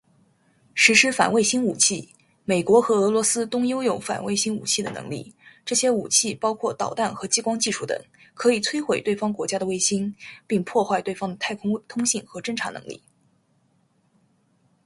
[0.73, 2.11] 实施反卫星武器：
[2.43, 5.31] 美国和俄罗斯都拥有反卫星武器的能力。
[5.63, 7.95] 这些武器包括导弹和激光技术等，
[8.33, 10.15] 可以摧毁对方国家的卫星，
[10.47, 13.03] 并破坏对方的太空通信和侦察能力。